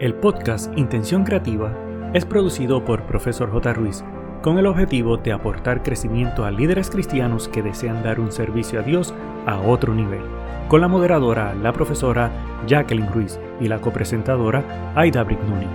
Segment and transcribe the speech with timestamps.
[0.00, 1.76] El podcast Intención Creativa
[2.14, 3.74] es producido por Profesor J.
[3.74, 4.02] Ruiz
[4.42, 8.82] con el objetivo de aportar crecimiento a líderes cristianos que desean dar un servicio a
[8.82, 9.12] Dios
[9.44, 10.22] a otro nivel,
[10.70, 12.32] con la moderadora, la profesora
[12.66, 15.66] Jacqueline Ruiz y la copresentadora Aida Brignoni.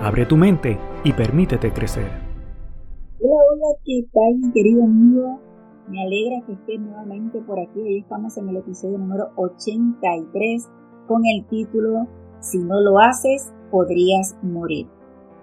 [0.00, 2.06] Abre tu mente y permítete crecer.
[3.18, 5.40] Hola, hola, ¿qué tal mi querido amigo?
[5.88, 7.80] Me alegra que estés nuevamente por aquí.
[7.80, 10.68] Hoy estamos en el episodio número 83
[11.08, 12.06] con el título
[12.38, 14.86] Si no lo haces, podrías morir.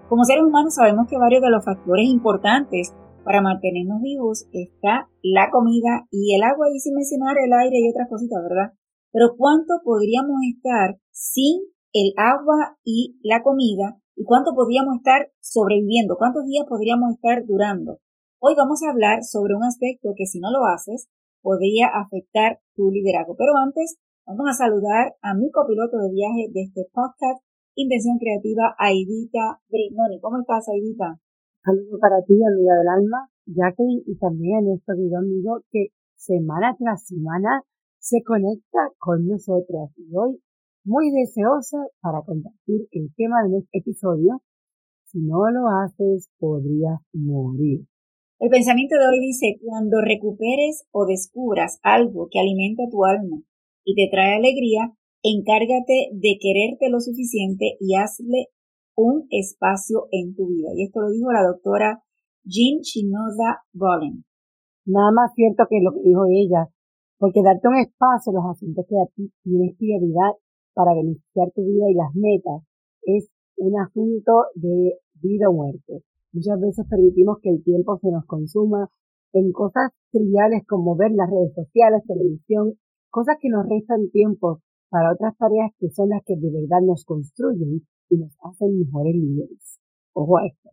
[0.08, 2.94] Como seres humanos sabemos que varios de los factores importantes
[3.24, 7.90] para mantenernos vivos está la comida y el agua y sin mencionar el aire y
[7.90, 8.72] otras cositas, ¿verdad?
[9.12, 11.60] Pero ¿cuánto podríamos estar sin
[11.92, 13.98] el agua y la comida?
[14.16, 16.16] ¿Y cuánto podríamos estar sobreviviendo?
[16.16, 17.98] ¿Cuántos días podríamos estar durando?
[18.38, 21.10] Hoy vamos a hablar sobre un aspecto que si no lo haces
[21.42, 23.34] podría afectar tu liderazgo.
[23.36, 27.42] Pero antes vamos a saludar a mi copiloto de viaje de este podcast
[27.80, 30.20] Intención Creativa, Aidita Brignoni.
[30.20, 31.16] ¿Cómo estás, Aidita?
[31.64, 36.76] Saludos para ti, amiga del alma, Jacqueline, y también a nuestro querido amigo que semana
[36.76, 37.64] tras semana
[37.98, 39.96] se conecta con nosotras.
[39.96, 40.42] Y hoy,
[40.84, 44.42] muy deseosa para compartir el tema de este episodio.
[45.06, 47.86] Si no lo haces, podrías morir.
[48.40, 53.40] El pensamiento de hoy dice, cuando recuperes o descubras algo que alimenta tu alma
[53.84, 58.48] y te trae alegría, Encárgate de quererte lo suficiente y hazle
[58.96, 60.70] un espacio en tu vida.
[60.74, 62.02] Y esto lo dijo la doctora
[62.42, 64.24] Jean Shinoda Bolen.
[64.86, 66.72] Nada más cierto que lo que dijo ella,
[67.18, 70.32] porque darte un espacio los asuntos que a ti tienes prioridad
[70.72, 72.64] para beneficiar tu vida y las metas
[73.02, 76.00] es un asunto de vida o muerte.
[76.32, 78.88] Muchas veces permitimos que el tiempo se nos consuma
[79.34, 85.12] en cosas triviales como ver las redes sociales, televisión, cosas que nos restan tiempo para
[85.12, 89.78] otras tareas que son las que de verdad nos construyen y nos hacen mejores líderes.
[90.12, 90.70] Ojo a esto.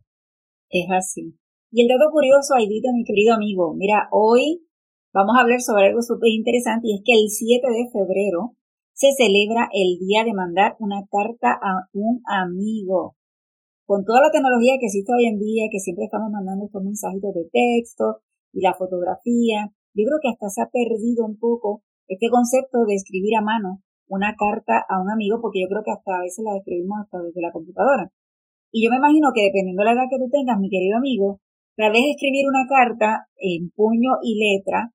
[0.70, 1.38] Es así.
[1.72, 4.66] Y el dato curioso, Aidita, mi querido amigo, mira, hoy
[5.14, 8.58] vamos a hablar sobre algo súper interesante y es que el 7 de febrero
[8.94, 13.16] se celebra el día de mandar una carta a un amigo.
[13.86, 17.34] Con toda la tecnología que existe hoy en día, que siempre estamos mandando estos mensajitos
[17.34, 22.30] de texto y la fotografía, yo creo que hasta se ha perdido un poco este
[22.30, 26.18] concepto de escribir a mano una carta a un amigo, porque yo creo que hasta
[26.18, 28.12] a veces la escribimos hasta desde la computadora.
[28.72, 31.40] Y yo me imagino que dependiendo de la edad que tú tengas, mi querido amigo,
[31.76, 34.92] tal vez escribir una carta en puño y letra,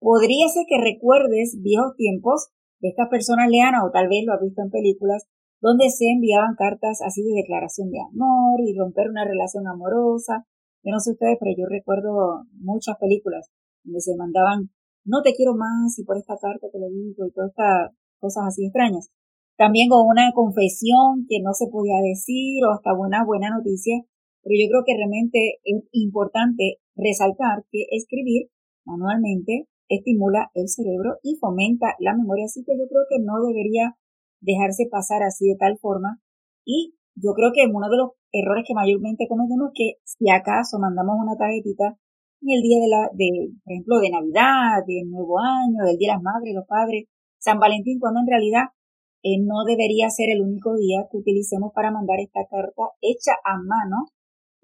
[0.00, 4.42] podría ser que recuerdes viejos tiempos de estas personas leanas, o tal vez lo has
[4.42, 5.24] visto en películas,
[5.60, 10.44] donde se enviaban cartas así de declaración de amor y romper una relación amorosa.
[10.82, 13.48] Yo no sé ustedes, pero yo recuerdo muchas películas
[13.82, 14.68] donde se mandaban,
[15.06, 17.90] no te quiero más y por esta carta te lo digo y toda esta
[18.24, 19.12] cosas así extrañas.
[19.60, 24.00] También con una confesión que no se podía decir o hasta una buena noticia,
[24.40, 28.48] pero yo creo que realmente es importante resaltar que escribir
[28.88, 33.96] manualmente estimula el cerebro y fomenta la memoria, así que yo creo que no debería
[34.40, 36.20] dejarse pasar así de tal forma
[36.64, 40.78] y yo creo que uno de los errores que mayormente cometemos es que si acaso
[40.80, 41.96] mandamos una tarjetita
[42.42, 43.28] en el día de la, de,
[43.64, 47.08] por ejemplo, de Navidad, de Nuevo Año, del Día de las Madres, los Padres,
[47.44, 48.72] San Valentín, cuando en realidad
[49.20, 53.60] eh, no debería ser el único día que utilicemos para mandar esta carta hecha a
[53.60, 54.08] mano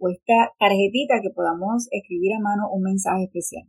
[0.01, 3.69] o esta tarjetita que podamos escribir a mano un mensaje especial.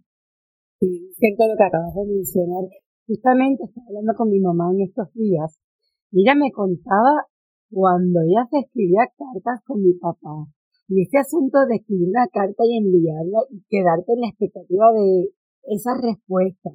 [0.79, 2.63] Sí, cierto lo que acabas de mencionar.
[3.03, 5.59] Justamente estaba hablando con mi mamá en estos días
[6.16, 7.28] y ella me contaba
[7.67, 10.47] cuando ella se escribía cartas con mi papá.
[10.88, 15.35] Y este asunto de escribir una carta y enviarla y quedarte en la expectativa de
[15.67, 16.72] esa respuesta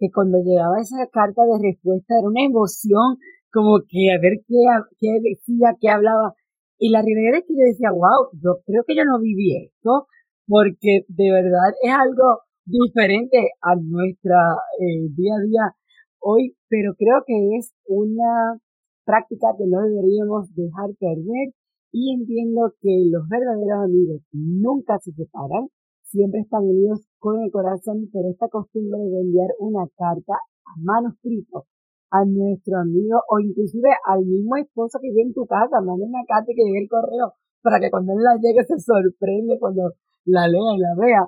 [0.00, 3.20] que cuando llegaba esa carta de respuesta era una emoción,
[3.52, 4.64] como que a ver qué,
[4.98, 6.34] qué decía, qué hablaba.
[6.78, 10.08] Y la realidad es que yo decía, wow, yo creo que yo no viví esto,
[10.48, 15.64] porque de verdad es algo diferente a nuestra eh, día a día
[16.20, 18.56] hoy, pero creo que es una
[19.04, 21.52] práctica que no deberíamos dejar perder
[21.92, 25.68] y entiendo que los verdaderos amigos nunca se separan,
[26.10, 31.66] siempre están unidos con el corazón, pero esta costumbre de enviar una carta a manuscrito
[32.10, 36.24] a nuestro amigo o inclusive al mismo esposo que vive en tu casa, manda una
[36.26, 39.94] carta y que llegue el correo para que cuando él la llegue se sorprende cuando
[40.24, 41.22] la lea y la vea.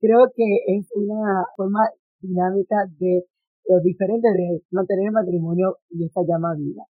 [0.00, 0.46] Creo que
[0.78, 1.90] es una forma
[2.20, 3.26] dinámica de
[3.66, 6.84] lo diferente de mantener el matrimonio y esta llama viva.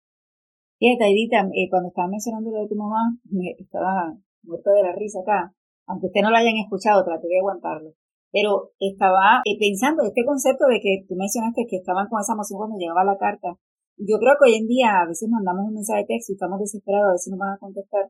[0.78, 4.14] Fíjate, Edita, eh, cuando estaba mencionando lo de tu mamá, me estaba
[4.44, 5.52] muerto de la risa acá,
[5.88, 7.94] aunque usted no lo hayan escuchado, traté de aguantarlo.
[8.30, 12.58] Pero estaba eh, pensando este concepto de que tú mencionaste que estaban con esa emoción
[12.58, 13.58] cuando llegaba la carta
[13.98, 16.60] yo creo que hoy en día a veces mandamos un mensaje de texto y estamos
[16.60, 18.06] desesperados a si nos van a contestar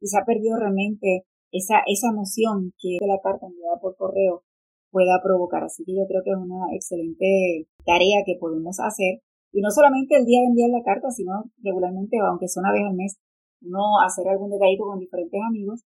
[0.00, 4.42] y se ha perdido realmente esa, esa emoción que la carta enviada por correo
[4.90, 5.64] pueda provocar.
[5.64, 9.18] Así que yo creo que es una excelente tarea que podemos hacer.
[9.52, 12.82] Y no solamente el día de enviar la carta, sino regularmente, aunque sea una vez
[12.86, 13.18] al mes,
[13.62, 15.82] uno hacer algún detallito con diferentes amigos,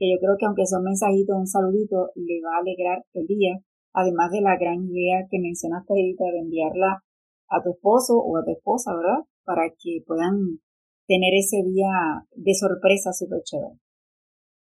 [0.00, 3.26] que yo creo que aunque sea un mensajito, un saludito, le va a alegrar el
[3.28, 3.60] día,
[3.92, 7.04] además de la gran idea que mencionaste ahorita de enviarla
[7.52, 9.28] a tu esposo o a tu esposa, ¿verdad?
[9.44, 10.64] Para que puedan
[11.06, 13.76] tener ese día de sorpresa súper chévere.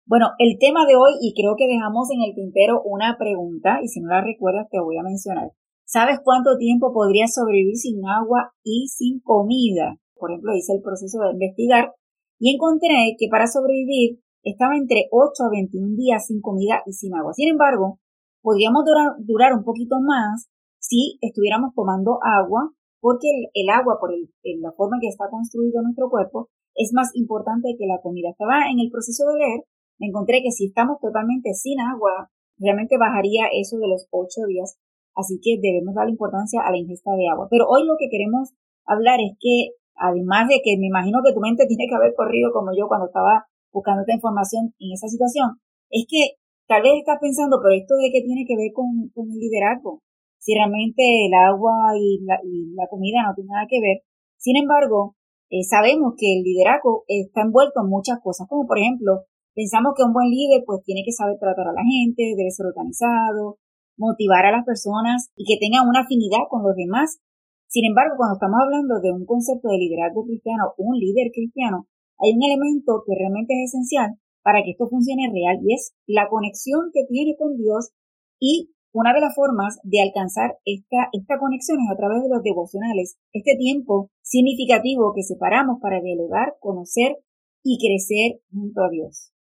[0.06, 3.88] Bueno, el tema de hoy, y creo que dejamos en el tintero una pregunta, y
[3.88, 5.50] si no la recuerdas te voy a mencionar.
[5.84, 9.98] ¿Sabes cuánto tiempo podrías sobrevivir sin agua y sin comida?
[10.14, 11.90] Por ejemplo, hice el proceso de investigar
[12.38, 14.20] y encontré que para sobrevivir
[14.50, 17.32] estaba entre 8 a 21 días sin comida y sin agua.
[17.34, 17.98] Sin embargo,
[18.42, 18.84] podríamos
[19.18, 20.48] durar, un poquito más
[20.78, 22.70] si estuviéramos tomando agua,
[23.00, 27.86] porque el, agua, por la forma que está construido nuestro cuerpo, es más importante que
[27.86, 28.30] la comida.
[28.30, 29.60] Estaba en el proceso de leer
[29.98, 34.78] me encontré que si estamos totalmente sin agua, realmente bajaría eso de los ocho días.
[35.14, 37.48] Así que debemos dar importancia a la ingesta de agua.
[37.50, 38.52] Pero hoy lo que queremos
[38.84, 42.52] hablar es que, además de que me imagino que tu mente tiene que haber corrido
[42.52, 43.46] como yo cuando estaba
[43.76, 45.60] buscando esta información en esa situación,
[45.92, 49.28] es que tal vez estás pensando, pero esto de qué tiene que ver con, con
[49.28, 50.00] el liderazgo.
[50.40, 54.00] Si realmente el agua y la, comida no tienen nada que ver.
[54.40, 55.16] Sin embargo,
[55.50, 60.04] eh, sabemos que el liderazgo está envuelto en muchas cosas, como por ejemplo Pensamos que
[60.04, 63.56] un buen líder pues tiene que saber tratar a la gente, debe ser organizado,
[63.96, 67.24] motivar a las personas y que tenga una afinidad con los demás.
[67.64, 72.32] Sin embargo, cuando estamos hablando de un concepto de liderazgo cristiano, un líder cristiano, hay
[72.32, 76.90] un elemento que realmente es esencial para que esto funcione real y es la conexión
[76.92, 77.90] que tiene con Dios
[78.38, 82.42] y una de las formas de alcanzar esta, esta conexión es a través de los
[82.42, 87.18] devocionales, este tiempo significativo que separamos para dialogar, conocer
[87.62, 89.32] y crecer junto a Dios.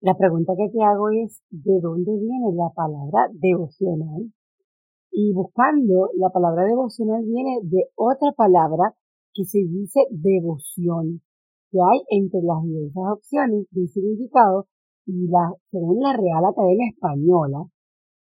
[0.00, 4.32] La pregunta que te hago es, ¿de dónde viene la palabra devocional?
[5.12, 8.96] Y buscando, la palabra devocional viene de otra palabra
[9.32, 11.22] que se dice devoción,
[11.74, 14.68] que hay entre las diversas opciones de significado
[15.06, 17.66] y la, según la Real Academia Española,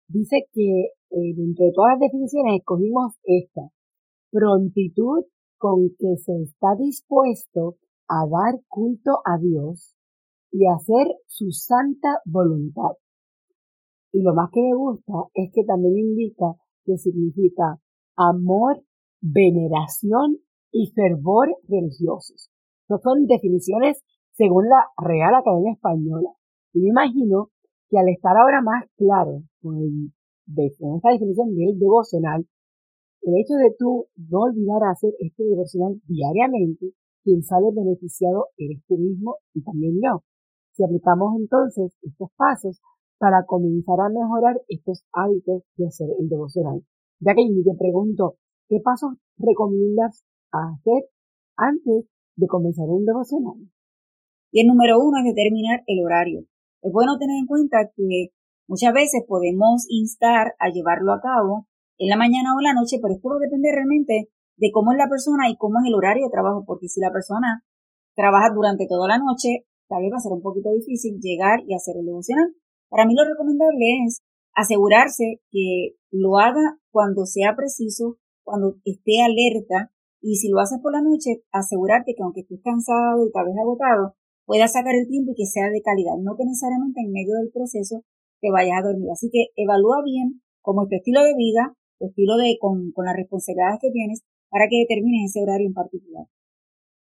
[0.07, 3.69] dice que eh, dentro de todas las definiciones escogimos esta,
[4.31, 5.25] prontitud
[5.59, 7.77] con que se está dispuesto
[8.09, 9.93] a dar culto a Dios
[10.51, 12.97] y hacer su santa voluntad.
[14.11, 17.79] Y lo más que me gusta es que también indica que significa
[18.17, 18.81] amor,
[19.21, 20.39] veneración
[20.71, 22.49] y fervor religiosos.
[22.99, 24.03] Son definiciones
[24.33, 26.29] según la Real Academia Española.
[26.73, 27.49] Y me imagino
[27.89, 30.11] que al estar ahora más claro con,
[30.47, 32.45] esta definición del devocional,
[33.21, 36.91] el hecho de tú no olvidar hacer este devocional diariamente,
[37.23, 40.23] quien sale beneficiado eres tú mismo y también yo.
[40.73, 42.81] Si aplicamos entonces estos pasos
[43.17, 46.83] para comenzar a mejorar estos hábitos de hacer el devocional.
[47.19, 48.35] Ya que yo te pregunto,
[48.67, 51.05] ¿qué pasos recomiendas hacer
[51.55, 53.57] antes de comenzar un devocional?
[54.51, 56.45] Y el número uno es determinar el horario.
[56.81, 58.29] Es bueno tener en cuenta que
[58.67, 62.99] muchas veces podemos instar a llevarlo a cabo en la mañana o en la noche,
[63.01, 65.95] pero esto va a depender realmente de cómo es la persona y cómo es el
[65.95, 67.63] horario de trabajo, porque si la persona
[68.15, 71.73] trabaja durante toda la noche, tal vez va a ser un poquito difícil llegar y
[71.73, 72.53] hacer el devocional.
[72.89, 74.21] Para mí lo recomendable es
[74.53, 79.92] asegurarse que lo haga cuando sea preciso, cuando esté alerta
[80.23, 83.59] y si lo haces por la noche, asegurarte que aunque estés cansado y tal vez
[83.59, 84.15] agotado,
[84.47, 87.51] puedas sacar el tiempo y que sea de calidad, no que necesariamente en medio del
[87.51, 88.07] proceso
[88.39, 89.11] te vayas a dormir.
[89.11, 93.03] Así que evalúa bien cómo es tu estilo de vida, tu estilo de con, con
[93.03, 96.25] las responsabilidades que tienes para que determines ese horario en particular.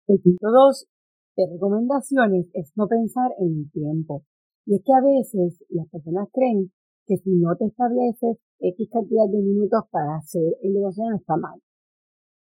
[0.08, 0.88] El punto dos
[1.36, 4.24] de recomendaciones es no pensar en el tiempo.
[4.64, 6.72] Y es que a veces las personas creen
[7.04, 11.60] que si no te estableces X cantidad de minutos para hacer el devoción está mal.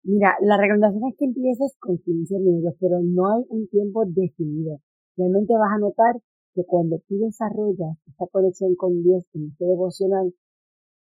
[0.05, 4.81] Mira, la recomendación es que empieces con 15 minutos, pero no hay un tiempo definido.
[5.17, 6.23] Realmente vas a notar
[6.55, 10.33] que cuando tú desarrollas esta conexión con Dios en este devocional,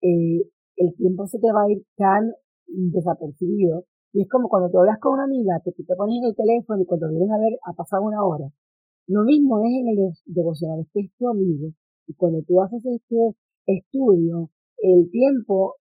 [0.01, 0.43] eh,
[0.75, 2.33] el tiempo se te va a ir tan
[2.67, 6.81] desapercibido y es como cuando tú hablas con una amiga, te pones en el teléfono
[6.81, 8.51] y cuando vienes a ver ha pasado una hora.
[9.07, 11.69] Lo mismo es en el devocional, este es tu amigo.
[12.07, 13.35] Y cuando tú haces este
[13.67, 15.75] estudio, el tiempo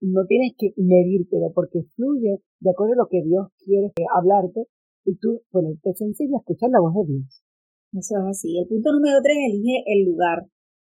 [0.00, 4.66] no tienes que medírtelo porque fluye de acuerdo a lo que Dios quiere hablarte
[5.04, 7.42] y tú ponerte sensible a escuchar la voz de Dios.
[7.92, 8.58] Eso es así.
[8.58, 10.46] El punto número tres, elige el lugar.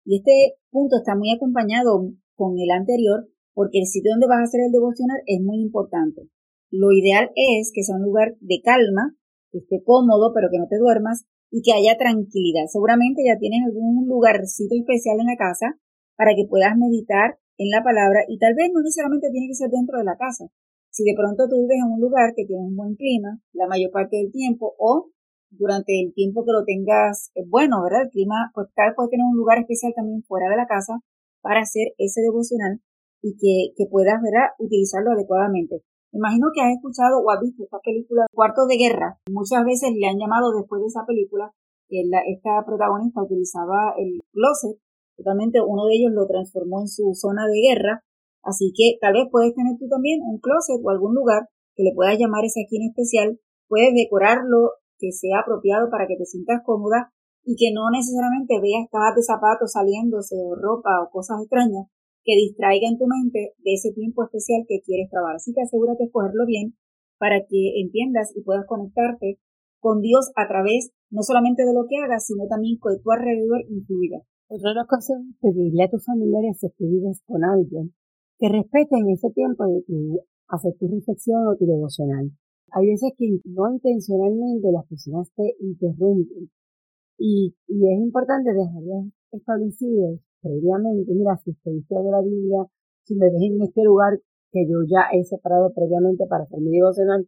[0.04, 4.48] Y este punto está muy acompañado con el anterior porque el sitio donde vas a
[4.48, 6.28] hacer el devocional es muy importante.
[6.70, 9.14] lo ideal es que sea un lugar de calma,
[9.52, 12.66] que esté cómodo, pero que no te duermas y que haya tranquilidad.
[12.66, 15.78] Seguramente ya tienes algún lugarcito especial en la casa
[16.16, 19.70] para que puedas meditar en la palabra y tal vez no necesariamente tiene que ser
[19.70, 20.46] dentro de la casa.
[20.90, 23.90] Si de pronto tú vives en un lugar que tiene un buen clima la mayor
[23.90, 25.10] parte del tiempo o
[25.50, 28.02] durante el tiempo que lo tengas eh, bueno, ¿verdad?
[28.04, 30.98] El clima, pues tal vez puede tener un lugar especial también fuera de la casa
[31.42, 32.80] para hacer ese devocional
[33.22, 34.52] y que, puedas, ¿verdad?
[34.58, 35.82] Utilizarlo adecuadamente.
[36.12, 39.18] Imagino que has escuchado o has visto esta película Cuarto de Guerra.
[39.30, 41.50] Muchas veces le han llamado después de esa película
[41.88, 44.76] que esta protagonista utilizaba el closet.
[45.16, 48.04] Totalmente uno de ellos lo transformó en su zona de guerra.
[48.42, 51.94] Así que tal vez puedes tener tú también un closet o algún lugar que le
[51.94, 53.40] puedas llamar ese aquí en especial.
[53.68, 57.10] Puedes decorarlo que sea apropiado para que te sientas cómoda
[57.44, 61.86] y que no necesariamente veas cajas de zapatos saliéndose o ropa o cosas extrañas
[62.24, 65.36] que distraigan tu mente de ese tiempo especial que quieres trabajar.
[65.36, 66.74] Así que asegúrate de escogerlo bien
[67.18, 69.38] para que entiendas y puedas conectarte
[69.78, 73.60] con Dios a través no solamente de lo que hagas, sino también que tu alrededor
[73.68, 74.24] influya.
[74.48, 77.94] Otra de las cosas es pedirle a tus familiares si que vives con alguien
[78.38, 82.30] que respeten ese tiempo de tu, hacer tu reflexión o tu devocional.
[82.72, 86.50] Hay veces que no intencionalmente las personas te interrumpen
[87.18, 92.66] y, es importante dejarles establecidos previamente, mira, si estoy de la Biblia,
[93.04, 94.20] si me ves en este lugar
[94.52, 97.26] que yo ya he separado previamente para hacer mi devocional,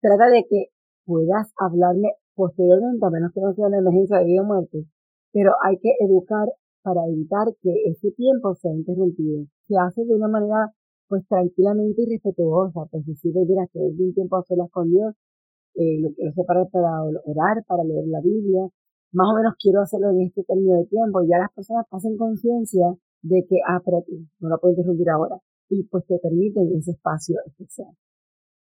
[0.00, 0.66] trata de que
[1.04, 4.84] puedas hablarme posteriormente, a menos que no sea una emergencia de vida o muerte,
[5.34, 6.46] pero hay que educar
[6.82, 9.46] para evitar que ese tiempo sea interrumpido.
[9.66, 10.72] Se hace de una manera
[11.08, 15.12] pues tranquilamente y respetuosa, pues decir, mira, que es un tiempo a solas con Dios,
[15.74, 18.62] eh, lo quiero separar para orar, para leer la Biblia,
[19.12, 22.16] más o menos quiero hacerlo en este término de tiempo, y ya las personas hacen
[22.16, 24.04] conciencia de que, ah, pero
[24.40, 25.36] no la puedo interrumpir ahora,
[25.68, 27.90] y pues te permiten ese espacio especial.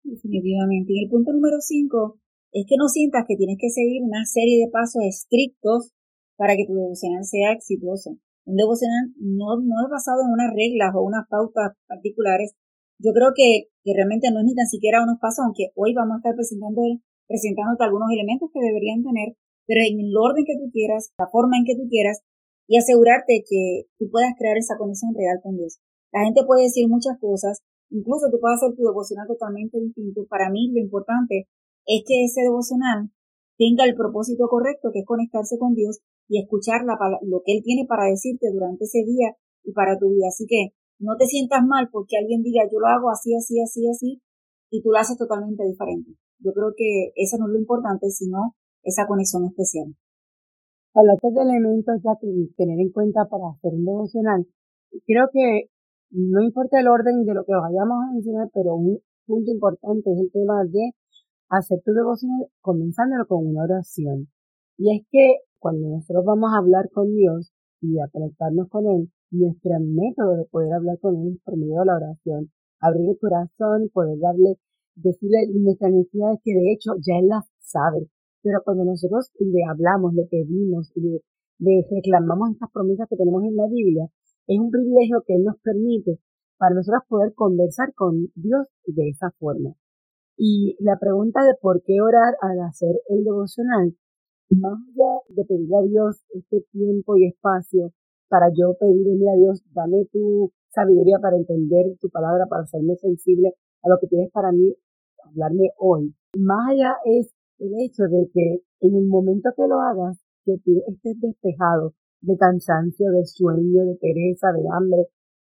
[0.04, 0.94] Definitivamente.
[0.94, 2.18] Y el punto número cinco
[2.52, 5.92] es que no sientas que tienes que seguir una serie de pasos estrictos
[6.38, 8.18] para que tu devocional sea exitoso.
[8.46, 12.54] Un devocional no, no es basado en unas reglas o unas pautas particulares.
[13.00, 16.16] Yo creo que, que realmente no es ni tan siquiera unos pasos, aunque hoy vamos
[16.16, 16.82] a estar presentando,
[17.28, 19.36] presentándote algunos elementos que deberían tener
[19.68, 22.22] pero en el orden que tú quieras, la forma en que tú quieras,
[22.68, 25.78] y asegurarte que tú puedas crear esa conexión real con Dios.
[26.12, 30.26] La gente puede decir muchas cosas, incluso tú puedes hacer tu devocional totalmente distinto.
[30.30, 31.48] Para mí lo importante
[31.86, 33.10] es que ese devocional
[33.58, 37.86] tenga el propósito correcto, que es conectarse con Dios y escuchar lo que Él tiene
[37.88, 40.28] para decirte durante ese día y para tu vida.
[40.28, 43.88] Así que no te sientas mal porque alguien diga yo lo hago así, así, así,
[43.90, 44.22] así,
[44.70, 46.12] y tú lo haces totalmente diferente.
[46.40, 49.96] Yo creo que eso no es lo importante, sino esa conexión especial.
[50.94, 54.48] Hablaste de elementos ya que tener en cuenta para hacer un devocional.
[55.06, 55.70] Creo que
[56.12, 60.20] no importa el orden de lo que vayamos a mencionar, pero un punto importante es
[60.20, 60.92] el tema de
[61.50, 64.30] hacer tu devocional comenzándolo con una oración.
[64.78, 69.10] Y es que cuando nosotros vamos a hablar con Dios y a conectarnos con Él,
[69.32, 72.52] nuestro método de poder hablar con Él es por medio de la oración.
[72.80, 74.60] Abrir el corazón, poder darle,
[74.94, 78.06] decirle nuestras necesidades que de hecho ya Él las sabe.
[78.44, 81.26] Pero cuando nosotros le hablamos, le pedimos, le,
[81.58, 84.06] le reclamamos estas promesas que tenemos en la Biblia,
[84.46, 86.20] es un privilegio que Él nos permite
[86.60, 89.74] para nosotros poder conversar con Dios de esa forma.
[90.38, 93.96] Y la pregunta de por qué orar al hacer el devocional,
[94.50, 97.92] más allá de pedirle a Dios este tiempo y espacio
[98.28, 103.54] para yo pedirle a Dios, dame tu sabiduría para entender tu palabra, para hacerme sensible
[103.84, 104.76] a lo que tienes para mí,
[105.24, 106.14] hablarme hoy.
[106.38, 110.84] Más allá es el hecho de que en el momento que lo hagas, que tú
[110.88, 115.08] estés despejado de cansancio, de sueño, de pereza, de hambre,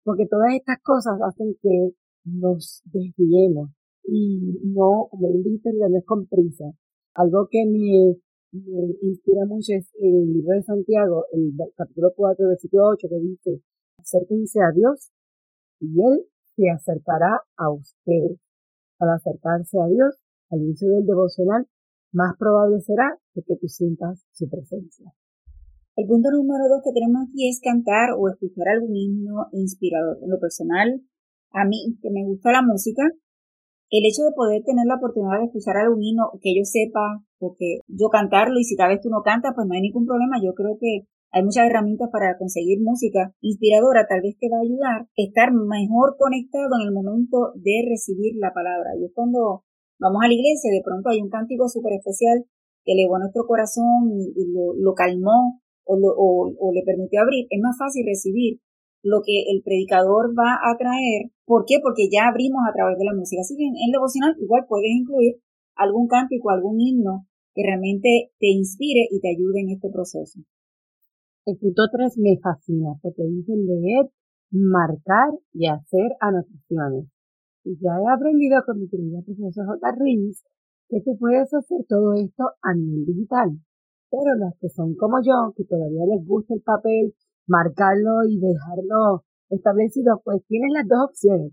[0.05, 1.93] porque todas estas cosas hacen que
[2.25, 3.71] nos desviemos
[4.05, 6.65] y no, como bien dijiste, no es con prisa.
[7.15, 8.17] Algo que me,
[8.53, 13.63] me inspira mucho es el libro de Santiago, el capítulo 4, versículo 8, que dice,
[13.99, 15.11] acérquense a Dios
[15.81, 18.39] y Él se acercará a ustedes.
[18.99, 21.67] Al acercarse a Dios, al inicio del devocional,
[22.13, 25.11] más probable será que tú sientas su presencia.
[25.97, 30.19] El punto número dos que tenemos aquí es cantar o escuchar algún himno inspirador.
[30.23, 31.01] En lo personal,
[31.53, 33.03] a mí que me gusta la música,
[33.91, 37.57] el hecho de poder tener la oportunidad de escuchar algún himno que yo sepa o
[37.59, 40.39] que yo cantarlo y si tal vez tú no cantas, pues no hay ningún problema.
[40.39, 44.69] Yo creo que hay muchas herramientas para conseguir música inspiradora, tal vez te va a
[44.69, 48.93] ayudar a estar mejor conectado en el momento de recibir la palabra.
[49.01, 49.65] Y es cuando
[49.99, 52.45] vamos a la iglesia de pronto hay un cántico súper especial
[52.85, 58.05] que elevó nuestro corazón y, lo, calmó o, o, le permitió abrir, es más fácil
[58.05, 58.61] recibir
[59.03, 61.33] lo que el predicador va a traer.
[61.47, 61.81] ¿Por qué?
[61.83, 63.41] Porque ya abrimos a través de la música.
[63.41, 65.41] Así que en el devocional igual puedes incluir
[65.75, 70.41] algún cántico, algún himno que realmente te inspire y te ayude en este proceso.
[71.45, 74.11] El punto 3 me fascina porque dice leer,
[74.51, 77.07] marcar y hacer anotaciones.
[77.65, 79.97] Y ya he aprendido con mi querida profesora J.
[79.99, 80.43] Ruiz
[80.89, 83.51] que tú puedes hacer todo esto a nivel digital.
[84.11, 87.15] Pero las que son como yo, que todavía les gusta el papel,
[87.47, 91.53] marcarlo y dejarlo establecido, pues tienes las dos opciones.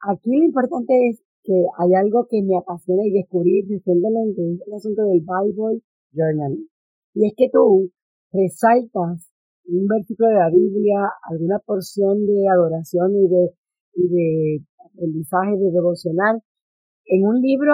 [0.00, 4.74] Aquí lo importante es que hay algo que me apasiona y descubrí recientemente, es el
[4.74, 5.80] asunto del Bible
[6.12, 6.68] Journaling.
[7.14, 7.90] Y es que tú
[8.32, 9.30] resaltas
[9.66, 13.50] un versículo de la Biblia, alguna porción de adoración y de,
[13.94, 16.42] y de aprendizaje, de devocional,
[17.06, 17.72] en un libro,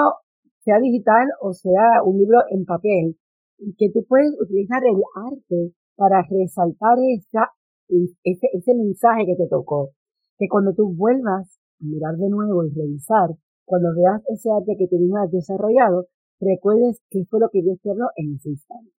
[0.64, 3.16] sea digital o sea un libro en papel,
[3.58, 7.50] y que tú puedes utilizar el arte para resaltar esa,
[7.88, 9.90] ese, ese mensaje que te tocó.
[10.38, 13.30] Que cuando tú vuelvas a mirar de nuevo y revisar,
[13.64, 16.06] cuando veas ese arte que tú has desarrollado,
[16.40, 18.92] recuerdes qué fue lo que Dios te habló en ese instante.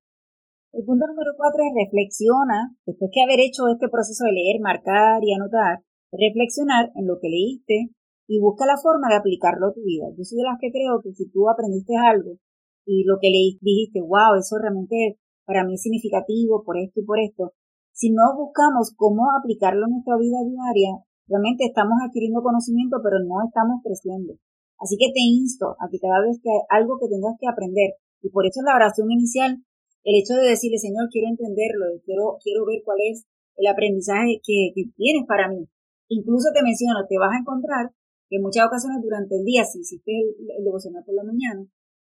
[0.74, 5.24] El punto número cuatro es reflexiona, después que haber hecho este proceso de leer, marcar
[5.24, 7.96] y anotar, reflexionar en lo que leíste
[8.28, 10.12] y busca la forma de aplicarlo a tu vida.
[10.18, 12.36] Yo soy de las que creo que si tú aprendiste algo
[12.84, 17.06] y lo que leíste dijiste, wow, eso realmente para mí es significativo por esto y
[17.06, 17.54] por esto,
[17.94, 23.46] si no buscamos cómo aplicarlo en nuestra vida diaria, realmente estamos adquiriendo conocimiento, pero no
[23.48, 24.36] estamos creciendo.
[24.80, 27.96] Así que te insto a que cada vez que hay algo que tengas que aprender,
[28.22, 29.64] y por eso es la oración inicial,
[30.04, 33.26] el hecho de decirle, Señor, quiero entenderlo, quiero, quiero ver cuál es
[33.58, 35.66] el aprendizaje que, tienes para mí.
[36.10, 37.90] Incluso te menciono, te vas a encontrar
[38.30, 41.66] que en muchas ocasiones durante el día, si hiciste el, el devocional por la mañana,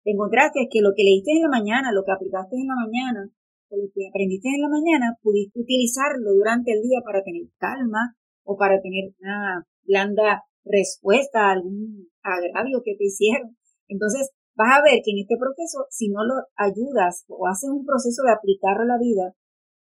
[0.03, 3.29] te encontraste que lo que leíste en la mañana, lo que aplicaste en la mañana,
[3.69, 8.17] o lo que aprendiste en la mañana, pudiste utilizarlo durante el día para tener calma
[8.43, 13.55] o para tener una blanda respuesta a algún agravio que te hicieron.
[13.87, 17.85] Entonces, vas a ver que en este proceso, si no lo ayudas o haces un
[17.85, 19.35] proceso de aplicarlo a la vida,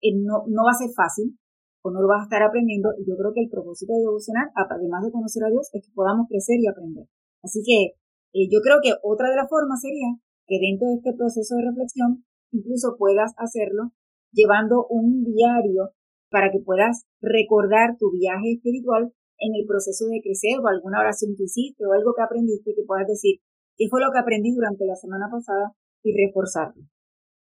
[0.01, 1.39] eh, no, no va a ser fácil
[1.83, 2.91] o no lo vas a estar aprendiendo.
[2.99, 5.95] Y yo creo que el propósito de devocionar, además de conocer a Dios, es que
[5.95, 7.07] podamos crecer y aprender.
[7.43, 7.99] Así que
[8.35, 10.15] eh, yo creo que otra de las formas sería
[10.47, 13.93] que dentro de este proceso de reflexión incluso puedas hacerlo
[14.33, 15.91] llevando un diario
[16.31, 19.13] para que puedas recordar tu viaje espiritual
[19.43, 22.87] en el proceso de crecer o alguna oración que hiciste o algo que aprendiste que
[22.87, 23.43] puedas decir
[23.77, 26.87] qué fue lo que aprendí durante la semana pasada y reforzarlo.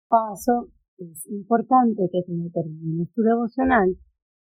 [0.08, 3.96] Paso, es importante que cuando termines tu devocional,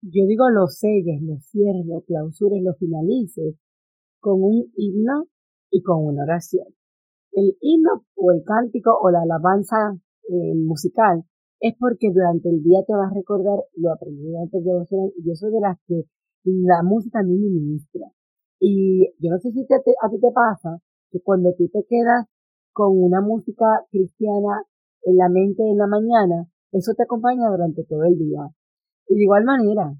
[0.02, 3.56] yo digo lo selles, lo cierres, lo clausures, lo finalices
[4.20, 5.28] con un himno
[5.70, 6.68] y con una oración.
[7.32, 9.94] El himno o el cántico o la alabanza
[10.30, 11.24] eh, musical
[11.60, 15.28] es porque durante el día te vas a recordar lo aprendido durante el devocional y
[15.28, 16.04] yo soy de las que
[16.64, 18.08] la música a mí ministra.
[18.60, 20.82] Y yo no sé si a ti te pasa
[21.12, 22.28] que cuando tú te quedas
[22.74, 24.64] con una música cristiana
[25.04, 28.50] en la mente en la mañana, eso te acompaña durante todo el día.
[29.08, 29.94] Y de igual manera,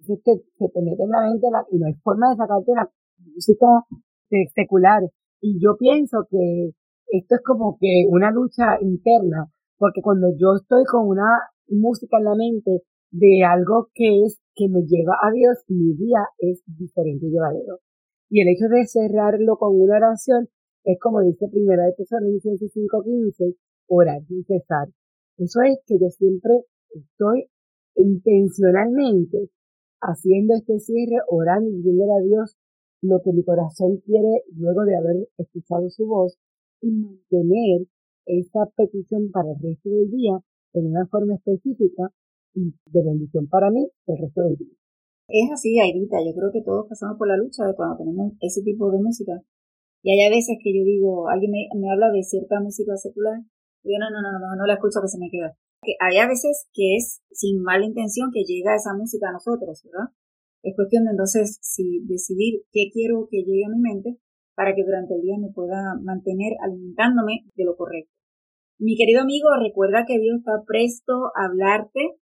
[0.00, 2.72] se te, se te mete en la mente la, y no hay forma de sacarte
[2.74, 2.90] la
[3.34, 3.66] música
[4.54, 5.02] secular.
[5.40, 6.72] Y yo pienso que
[7.08, 11.28] esto es como que una lucha interna, porque cuando yo estoy con una
[11.68, 16.26] música en la mente de algo que es que me lleva a Dios, mi día
[16.38, 17.80] es diferente y llevadero.
[18.30, 20.48] Y el hecho de cerrarlo con una oración
[20.84, 23.56] es como dice primera de Tesalonicenses 5.15,
[23.88, 24.88] orar sin cesar.
[25.38, 27.48] Eso es que yo siempre estoy
[27.94, 29.50] intencionalmente
[30.00, 32.56] haciendo este cierre, orando y diciendo a Dios
[33.02, 36.36] lo que mi corazón quiere luego de haber escuchado su voz
[36.80, 37.86] y mantener
[38.26, 40.38] esa petición para el resto del día
[40.74, 42.10] en una forma específica
[42.54, 44.74] y de bendición para mí el resto del día.
[45.28, 48.62] Es así, Aidita, yo creo que todos pasamos por la lucha de cuando tenemos ese
[48.62, 49.32] tipo de música.
[50.02, 53.42] Y hay a veces que yo digo, alguien me, me habla de cierta música secular,
[53.84, 55.56] yo no, no, no, no, no la escucho que se me queda.
[55.82, 59.82] Que hay a veces que es sin mala intención que llega esa música a nosotros,
[59.84, 60.08] ¿verdad?
[60.62, 64.18] Es cuestión de entonces si decidir qué quiero que llegue a mi mente
[64.56, 68.12] para que durante el día me pueda mantener alimentándome de lo correcto.
[68.80, 72.18] Mi querido amigo, recuerda que Dios está presto a hablarte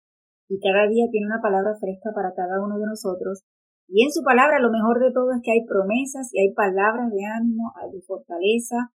[0.48, 3.44] y cada día tiene una palabra fresca para cada uno de nosotros.
[3.88, 7.10] Y en su palabra lo mejor de todo es que hay promesas y hay palabras
[7.12, 8.92] de ánimo, hay de fortaleza,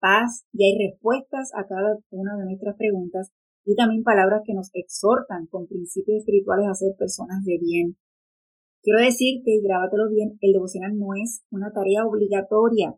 [0.00, 3.30] paz y hay respuestas a cada una de nuestras preguntas
[3.64, 7.96] y también palabras que nos exhortan con principios espirituales a ser personas de bien.
[8.82, 12.96] Quiero decirte, y grábatelo bien, el devocional no es una tarea obligatoria,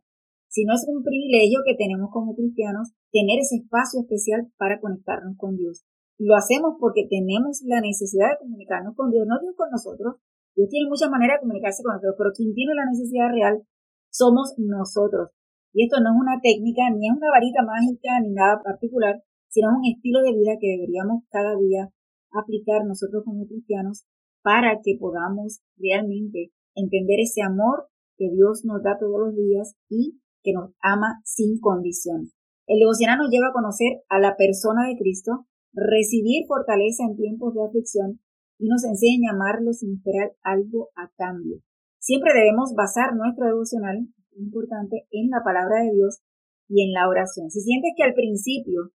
[0.48, 5.56] sino es un privilegio que tenemos como cristianos tener ese espacio especial para conectarnos con
[5.56, 5.84] Dios.
[6.18, 10.16] Lo hacemos porque tenemos la necesidad de comunicarnos con Dios, no Dios con nosotros,
[10.54, 13.64] Dios tiene muchas maneras de comunicarse con nosotros, pero quien tiene la necesidad real
[14.10, 15.30] somos nosotros.
[15.72, 19.72] Y esto no es una técnica, ni es una varita mágica, ni nada particular, sino
[19.72, 21.88] un estilo de vida que deberíamos cada día
[22.32, 24.04] aplicar nosotros como cristianos
[24.42, 30.20] para que podamos realmente entender ese amor que Dios nos da todos los días y
[30.42, 32.32] que nos ama sin condición.
[32.66, 37.54] El devocional nos lleva a conocer a la persona de Cristo, recibir fortaleza en tiempos
[37.54, 38.20] de aflicción
[38.58, 41.58] y nos enseña a amarlo sin esperar algo a cambio.
[41.98, 46.20] Siempre debemos basar nuestro devocional, importante, en la palabra de Dios
[46.68, 47.50] y en la oración.
[47.50, 48.92] Si sientes que al principio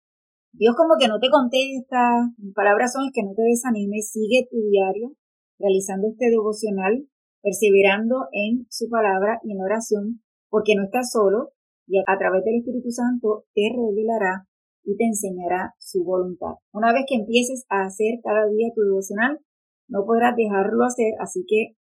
[0.53, 5.15] Dios como que no te contesta, palabras son que no te desanimes, sigue tu diario
[5.57, 7.07] realizando este devocional,
[7.41, 11.53] perseverando en su palabra y en la oración, porque no estás solo
[11.87, 14.47] y a través del Espíritu Santo te revelará
[14.83, 16.55] y te enseñará su voluntad.
[16.73, 19.39] Una vez que empieces a hacer cada día tu devocional,
[19.87, 21.75] no podrás dejarlo hacer, así que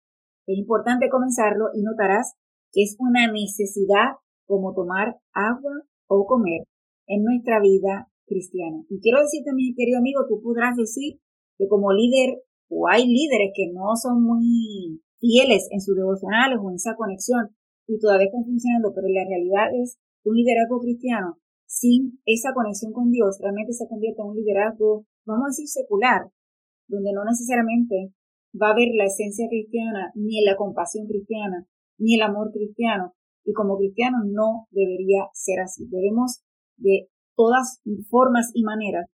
[0.46, 2.34] es importante comenzarlo y notarás
[2.72, 6.64] que es una necesidad como tomar agua o comer
[7.06, 8.84] en nuestra vida cristiana.
[8.88, 11.20] Y quiero decirte, mi querido amigo, tú podrás decir
[11.56, 16.70] que como líder, o hay líderes que no son muy fieles en sus devocionales o
[16.70, 17.48] en esa conexión
[17.86, 23.10] y todavía están funcionando, pero la realidad es un liderazgo cristiano sin esa conexión con
[23.10, 26.32] Dios realmente se convierte en un liderazgo, vamos a decir, secular,
[26.88, 28.14] donde no necesariamente
[28.56, 31.66] va a haber la esencia cristiana, ni la compasión cristiana,
[31.98, 33.12] ni el amor cristiano.
[33.44, 35.86] Y como cristianos no debería ser así.
[35.88, 36.42] Debemos
[36.76, 39.06] de todas formas y maneras,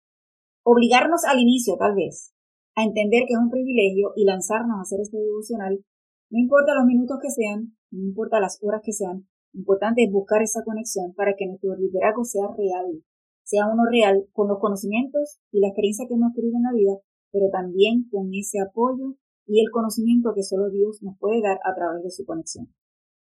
[0.63, 2.33] obligarnos al inicio tal vez
[2.75, 5.83] a entender que es un privilegio y lanzarnos a hacer este devocional,
[6.29, 10.41] no importa los minutos que sean, no importa las horas que sean, importante es buscar
[10.41, 13.03] esa conexión para que nuestro liderazgo sea real,
[13.43, 16.95] sea uno real con los conocimientos y la experiencia que hemos adquirido en la vida,
[17.31, 21.75] pero también con ese apoyo y el conocimiento que solo Dios nos puede dar a
[21.75, 22.67] través de su conexión.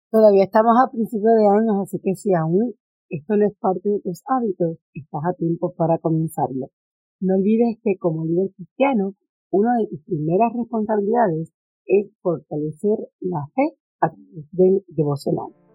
[0.09, 2.73] Todavía estamos a principios de años, así que si aún
[3.09, 6.71] esto no es parte de tus hábitos, estás a tiempo para comenzarlo.
[7.19, 9.15] No olvides que como líder cristiano,
[9.51, 11.51] una de tus primeras responsabilidades
[11.85, 15.66] es fortalecer la fe a través del devocional.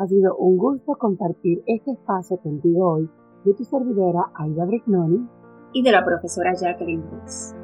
[0.00, 3.10] Ha sido un gusto compartir este espacio contigo hoy
[3.44, 5.28] de tu servidora Aida Brignoni
[5.74, 7.54] y de la profesora Jacqueline Ruiz.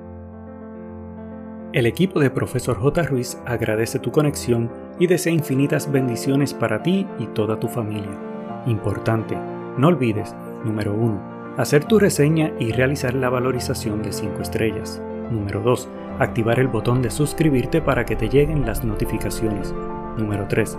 [1.72, 3.04] El equipo de Profesor J.
[3.04, 8.20] Ruiz agradece tu conexión y desea infinitas bendiciones para ti y toda tu familia.
[8.66, 9.34] Importante,
[9.78, 15.02] no olvides, número 1, hacer tu reseña y realizar la valorización de 5 estrellas.
[15.30, 19.74] Número 2, activar el botón de suscribirte para que te lleguen las notificaciones.
[20.18, 20.78] Número 3,